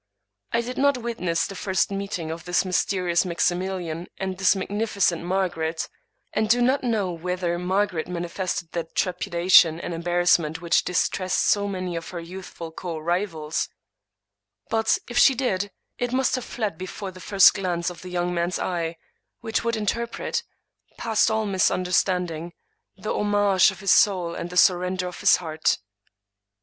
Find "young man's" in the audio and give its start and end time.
18.09-18.57